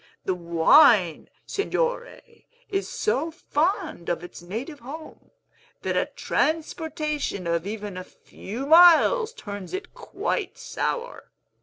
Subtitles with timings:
[0.25, 2.23] The wine, Signore,
[2.69, 5.29] is so fond of its native home,
[5.83, 11.29] that a transportation of even a few miles turns it quite sour.